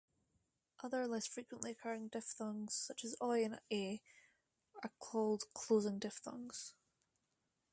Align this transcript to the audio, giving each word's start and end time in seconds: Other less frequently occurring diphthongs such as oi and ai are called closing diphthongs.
Other 0.83 1.05
less 1.05 1.27
frequently 1.27 1.73
occurring 1.73 2.07
diphthongs 2.09 2.71
such 2.73 3.03
as 3.05 3.15
oi 3.21 3.43
and 3.45 3.59
ai 3.69 4.01
are 4.83 4.89
called 4.99 5.43
closing 5.53 5.99
diphthongs. 5.99 6.73